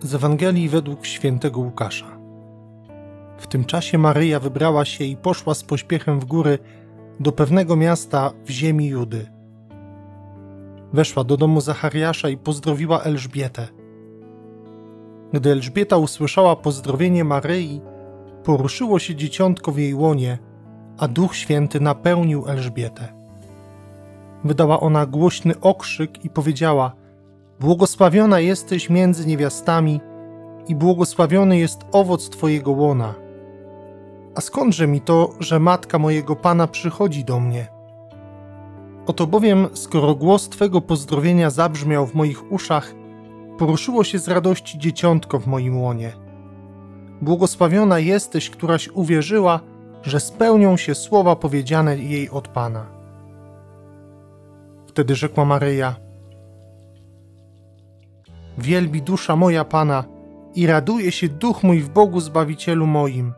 [0.00, 2.06] Z Ewangelii według świętego Łukasza.
[3.38, 6.58] W tym czasie Maryja wybrała się i poszła z pośpiechem w góry
[7.20, 9.26] do pewnego miasta w ziemi Judy.
[10.92, 13.68] Weszła do domu Zachariasza i pozdrowiła Elżbietę.
[15.32, 17.80] Gdy Elżbieta usłyszała pozdrowienie Maryi,
[18.44, 20.38] poruszyło się dzieciątko w jej łonie,
[20.98, 23.08] a Duch Święty napełnił Elżbietę.
[24.44, 26.99] Wydała ona głośny okrzyk i powiedziała:
[27.60, 30.00] Błogosławiona jesteś między niewiastami
[30.68, 33.14] i błogosławiony jest owoc Twojego łona.
[34.34, 37.68] A skądże mi to, że matka mojego pana przychodzi do mnie?
[39.06, 42.94] Oto bowiem, skoro głos Twego pozdrowienia zabrzmiał w moich uszach,
[43.58, 46.12] poruszyło się z radości dzieciątko w moim łonie.
[47.22, 49.60] Błogosławiona jesteś, któraś uwierzyła,
[50.02, 52.86] że spełnią się słowa powiedziane jej od Pana.
[54.86, 56.09] Wtedy rzekła Maryja:
[58.60, 60.04] Wielbi dusza moja Pana
[60.54, 63.32] i raduje się duch mój w Bogu Zbawicielu moim,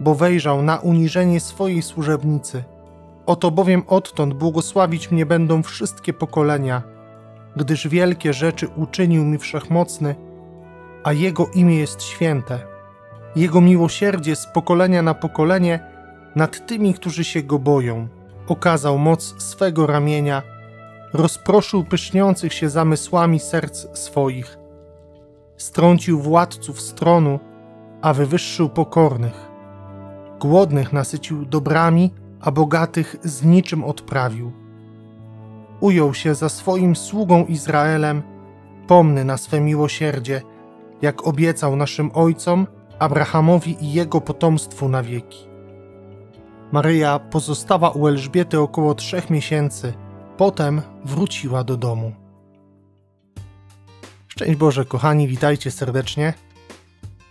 [0.00, 2.64] bo wejrzał na uniżenie swojej służebnicy.
[3.26, 6.82] Oto bowiem odtąd błogosławić mnie będą wszystkie pokolenia,
[7.56, 10.14] gdyż wielkie rzeczy uczynił mi wszechmocny,
[11.04, 12.58] a Jego imię jest święte.
[13.36, 15.80] Jego miłosierdzie z pokolenia na pokolenie
[16.36, 18.08] nad tymi, którzy się Go boją.
[18.48, 20.42] Okazał moc swego ramienia,
[21.12, 24.63] rozproszył pyszniących się zamysłami serc swoich.
[25.56, 27.38] Strącił władców stronu,
[28.02, 29.50] a wywyższył pokornych.
[30.40, 32.10] Głodnych nasycił dobrami,
[32.40, 34.52] a bogatych z niczym odprawił.
[35.80, 38.22] Ujął się za swoim sługą Izraelem,
[38.86, 40.42] pomny na swe miłosierdzie,
[41.02, 42.66] jak obiecał naszym ojcom,
[42.98, 45.48] Abrahamowi i jego potomstwu na wieki.
[46.72, 49.92] Maryja pozostała u Elżbiety około trzech miesięcy,
[50.36, 52.12] potem wróciła do domu.
[54.34, 56.34] Szczęść Boże, kochani, witajcie serdecznie.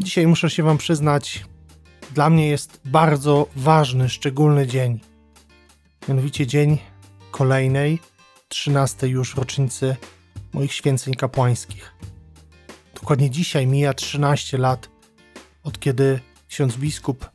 [0.00, 1.44] Dzisiaj muszę się Wam przyznać,
[2.14, 5.00] dla mnie jest bardzo ważny, szczególny dzień.
[6.08, 6.78] Mianowicie dzień
[7.30, 7.98] kolejnej,
[8.48, 9.96] trzynastej już rocznicy
[10.52, 11.94] moich święceń kapłańskich.
[12.94, 14.88] Dokładnie dzisiaj mija 13 lat,
[15.62, 17.30] od kiedy ksiądz biskup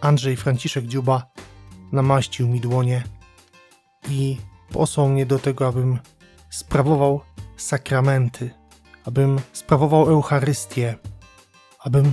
[0.00, 1.26] Andrzej Franciszek Dziuba
[1.92, 3.02] namaścił mi dłonie
[4.10, 4.36] i
[4.72, 5.98] posłał mnie do tego, abym
[6.50, 7.20] sprawował
[7.56, 8.61] sakramenty,
[9.04, 10.94] abym sprawował Eucharystię,
[11.78, 12.12] abym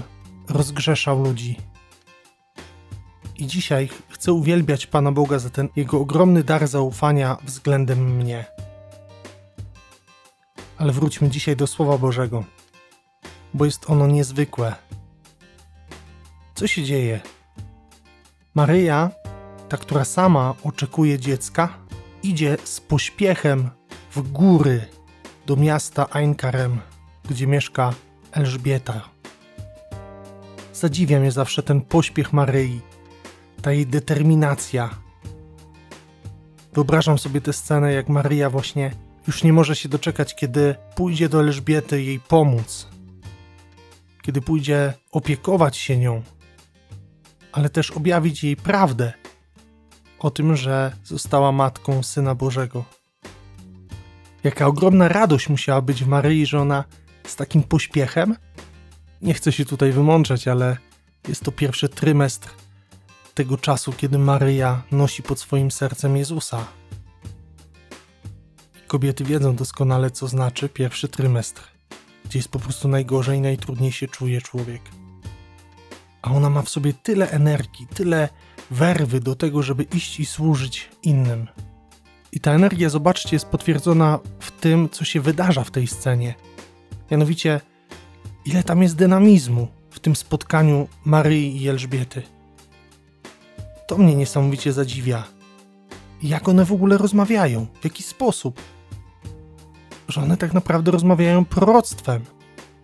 [0.50, 1.58] rozgrzeszał ludzi.
[3.38, 8.46] I dzisiaj chcę uwielbiać Pana Boga za ten Jego ogromny dar zaufania względem mnie.
[10.78, 12.44] Ale wróćmy dzisiaj do Słowa Bożego,
[13.54, 14.76] bo jest ono niezwykłe.
[16.56, 17.20] Co się dzieje?
[18.56, 19.12] Maryja,
[19.70, 21.70] ta, która sama oczekuje dziecka,
[22.24, 23.70] idzie z pośpiechem
[24.12, 24.86] w góry
[25.50, 26.80] do miasta Einkarem,
[27.30, 27.94] gdzie mieszka
[28.32, 29.10] Elżbieta.
[30.74, 32.82] Zadziwia mnie zawsze ten pośpiech Maryi,
[33.62, 34.90] ta jej determinacja.
[36.74, 38.92] Wyobrażam sobie tę scenę, jak Maryja właśnie
[39.28, 42.88] już nie może się doczekać, kiedy pójdzie do Elżbiety jej pomóc,
[44.22, 46.22] kiedy pójdzie opiekować się nią,
[47.52, 49.14] ale też objawić jej prawdę
[50.20, 52.99] o tym, że została matką Syna Bożego.
[54.44, 56.84] Jaka ogromna radość musiała być w Maryi, że ona
[57.28, 58.36] z takim pośpiechem,
[59.22, 60.78] nie chcę się tutaj wymączać, ale
[61.28, 62.50] jest to pierwszy trymestr
[63.34, 66.66] tego czasu, kiedy Maryja nosi pod swoim sercem Jezusa.
[68.88, 71.68] Kobiety wiedzą doskonale, co znaczy pierwszy trymestr,
[72.26, 74.82] gdzie jest po prostu najgorzej, najtrudniej się czuje człowiek.
[76.22, 78.30] A ona ma w sobie tyle energii, tyle
[78.72, 81.48] werwy do tego, żeby iść i służyć innym.
[82.32, 86.36] I ta energia, zobaczcie, jest potwierdzona w tym, co się wydarza w tej scenie.
[87.12, 87.62] Mianowicie,
[88.46, 92.22] ile tam jest dynamizmu w tym spotkaniu Maryi i Elżbiety.
[93.88, 95.24] To mnie niesamowicie zadziwia.
[96.24, 97.68] Jak one w ogóle rozmawiają?
[97.82, 98.62] W jaki sposób?
[100.08, 102.26] Że one tak naprawdę rozmawiają proroctwem.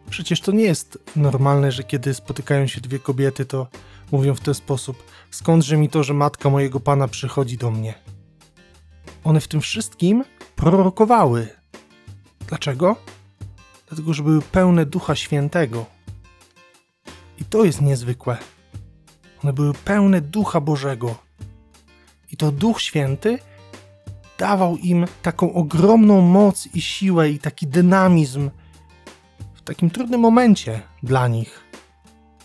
[0.09, 3.68] Przecież to nie jest normalne, że kiedy spotykają się dwie kobiety, to
[4.12, 7.94] mówią w ten sposób: Skądże mi to, że matka mojego pana przychodzi do mnie?
[9.25, 10.24] One w tym wszystkim
[10.56, 11.48] prorokowały.
[12.48, 12.95] Dlaczego?
[13.88, 15.86] Dlatego, że były pełne Ducha Świętego.
[17.39, 18.38] I to jest niezwykłe.
[19.44, 21.16] One były pełne Ducha Bożego.
[22.31, 23.39] I to Duch Święty
[24.38, 28.50] dawał im taką ogromną moc i siłę i taki dynamizm
[29.54, 31.63] w takim trudnym momencie dla nich.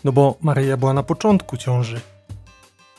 [0.03, 2.01] No bo Maryja była na początku ciąży,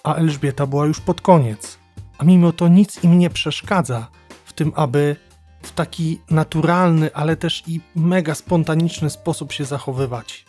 [0.04, 1.81] a Elżbieta była już pod koniec.
[2.22, 4.10] A mimo to nic im nie przeszkadza
[4.44, 5.16] w tym, aby
[5.62, 10.44] w taki naturalny, ale też i mega spontaniczny sposób się zachowywać.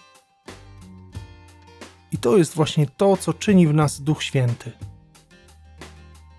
[2.12, 4.72] I to jest właśnie to, co czyni w nas Duch Święty.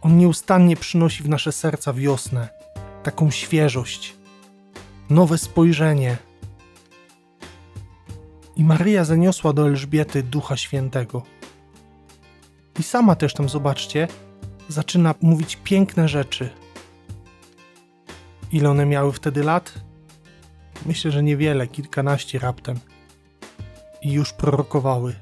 [0.00, 2.48] On nieustannie przynosi w nasze serca wiosnę,
[3.02, 4.14] taką świeżość,
[5.10, 6.16] nowe spojrzenie.
[8.56, 11.22] I Maryja zaniosła do Elżbiety Ducha Świętego.
[12.78, 14.08] I sama też tam, zobaczcie,
[14.68, 16.50] zaczyna mówić piękne rzeczy.
[18.52, 19.74] Ile one miały wtedy lat?
[20.86, 22.80] Myślę, że niewiele, kilkanaście raptem.
[24.02, 25.14] I już prorokowały.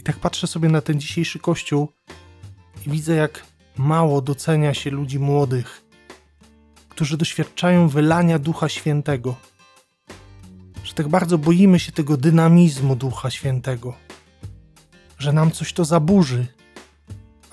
[0.00, 1.88] I tak patrzę sobie na ten dzisiejszy kościół
[2.86, 3.46] i widzę, jak
[3.76, 5.84] mało docenia się ludzi młodych,
[6.88, 9.34] którzy doświadczają wylania Ducha Świętego.
[10.84, 13.94] Że tak bardzo boimy się tego dynamizmu Ducha Świętego,
[15.18, 16.46] że nam coś to zaburzy.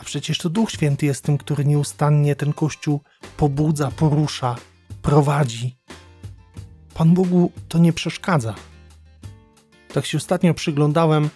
[0.06, 3.02] Przecież to Duch Święty jest tym, który nieustannie ten kościół
[3.38, 4.56] pobudza, porusza,
[5.02, 5.78] prowadzi.
[6.94, 8.56] Pan Bogu to nie przeszkadza.
[9.94, 11.30] Tak się ostatnio przyglądałem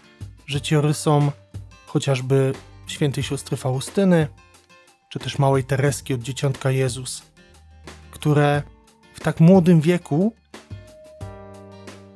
[0.48, 1.32] życiorysom
[1.86, 2.54] chociażby
[2.88, 4.28] świętej siostry Faustyny,
[5.10, 7.24] czy też małej Tereski od Dzieciątka Jezus,
[8.12, 8.64] które
[9.14, 10.34] w tak młodym wieku,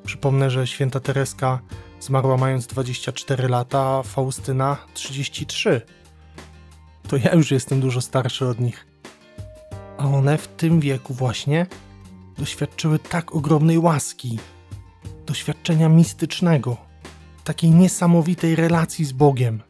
[0.06, 1.60] przypomnę, że święta Tereska
[2.00, 5.82] zmarła mając 24 lata, a Faustyna 33.
[7.08, 8.88] To ja już jestem dużo starszy od nich.
[9.98, 11.66] A one w tym wieku właśnie
[12.38, 14.40] doświadczyły tak ogromnej łaski,
[15.26, 16.78] doświadczenia mistycznego,
[17.44, 19.62] takiej niesamowitej relacji z Bogiem.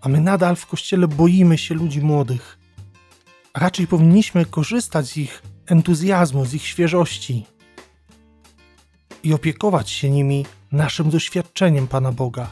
[0.00, 2.58] A my nadal w kościele boimy się ludzi młodych.
[3.52, 7.46] A raczej powinniśmy korzystać z ich entuzjazmu, z ich świeżości
[9.22, 12.50] i opiekować się nimi naszym doświadczeniem Pana Boga,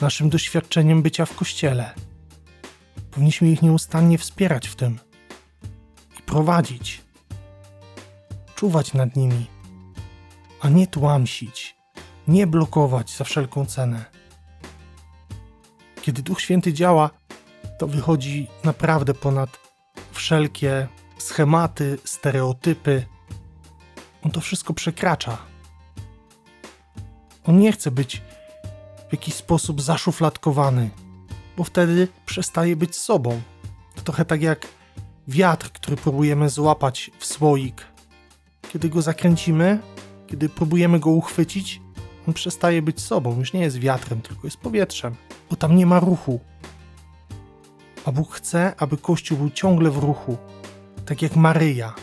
[0.00, 1.94] naszym doświadczeniem bycia w kościele.
[3.12, 4.98] Powinniśmy ich nieustannie wspierać w tym
[6.18, 7.00] i prowadzić,
[8.54, 9.46] czuwać nad nimi,
[10.60, 11.76] a nie tłamsić,
[12.28, 14.04] nie blokować za wszelką cenę.
[16.02, 17.10] Kiedy Duch Święty działa,
[17.78, 19.58] to wychodzi naprawdę ponad
[20.12, 20.88] wszelkie
[21.18, 23.06] schematy, stereotypy.
[24.22, 25.38] On to wszystko przekracza.
[27.44, 28.22] On nie chce być
[29.08, 30.90] w jakiś sposób zaszufladkowany,
[31.56, 33.40] bo wtedy przestaje być sobą.
[33.94, 34.68] To trochę tak jak
[35.28, 37.86] wiatr, który próbujemy złapać w słoik.
[38.72, 39.78] Kiedy go zakręcimy,
[40.26, 41.80] kiedy próbujemy go uchwycić,
[42.28, 45.14] on przestaje być sobą, już nie jest wiatrem, tylko jest powietrzem,
[45.50, 46.40] bo tam nie ma ruchu.
[48.04, 50.36] A Bóg chce, aby Kościół był ciągle w ruchu,
[51.06, 51.94] tak jak Maryja,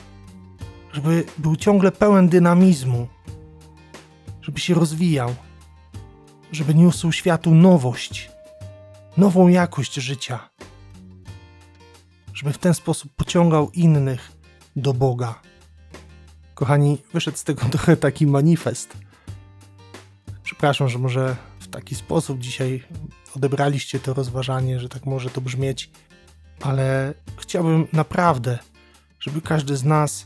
[0.93, 3.07] żeby był ciągle pełen dynamizmu,
[4.41, 5.35] żeby się rozwijał,
[6.51, 8.31] żeby niósł światu nowość,
[9.19, 10.49] nową jakość życia,
[12.33, 14.31] żeby w ten sposób pociągał innych
[14.75, 15.41] do Boga.
[16.55, 18.97] Kochani, wyszedł z tego trochę taki manifest.
[20.43, 22.83] Przepraszam, że może w taki sposób dzisiaj
[23.35, 25.89] odebraliście to rozważanie, że tak może to brzmieć,
[26.61, 28.59] ale chciałbym naprawdę,
[29.19, 30.25] żeby każdy z nas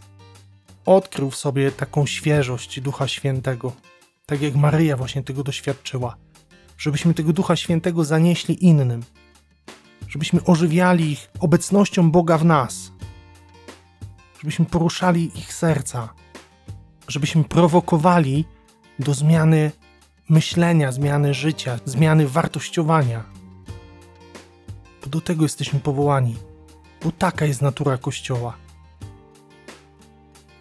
[0.85, 3.73] odkrył w sobie taką świeżość Ducha Świętego,
[4.25, 6.15] tak jak Maryja właśnie tego doświadczyła,
[6.83, 9.03] żebyśmy tego Ducha Świętego zanieśli innym,
[10.07, 12.91] żebyśmy ożywiali ich obecnością Boga w nas,
[14.39, 16.13] żebyśmy poruszali ich serca,
[17.07, 18.45] żebyśmy prowokowali
[18.99, 19.71] do zmiany
[20.29, 23.23] myślenia, zmiany życia, zmiany wartościowania.
[25.03, 26.35] Bo do tego jesteśmy powołani,
[27.03, 28.57] bo taka jest natura Kościoła.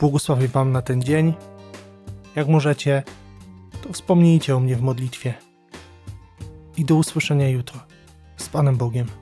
[0.01, 1.35] Błogosławię Wam na ten dzień.
[2.37, 3.03] Jak możecie,
[3.83, 5.52] to wspomnijcie o mnie w modlitwie.
[6.77, 7.81] I do usłyszenia jutro.
[8.37, 9.22] Z Panem Bogiem.